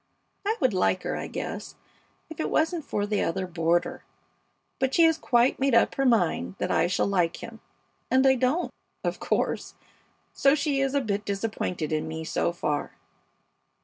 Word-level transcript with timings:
I 0.47 0.57
would 0.59 0.73
like 0.73 1.03
her, 1.03 1.15
I 1.15 1.27
guess, 1.27 1.75
if 2.27 2.39
it 2.39 2.49
wasn't 2.49 2.83
for 2.83 3.05
the 3.05 3.21
other 3.21 3.45
boarder; 3.45 4.03
but 4.79 4.95
she 4.95 5.03
has 5.03 5.15
quite 5.19 5.59
made 5.59 5.75
up 5.75 5.93
her 5.93 6.07
mind 6.07 6.55
that 6.57 6.71
I 6.71 6.87
shall 6.87 7.05
like 7.05 7.43
him, 7.43 7.59
and 8.09 8.25
I 8.25 8.33
don't, 8.33 8.71
of 9.03 9.19
course, 9.19 9.75
so 10.33 10.55
she 10.55 10.79
is 10.79 10.95
a 10.95 11.01
bit 11.01 11.23
disappointed 11.23 11.93
in 11.93 12.07
me 12.07 12.23
so 12.23 12.51
far. 12.51 12.93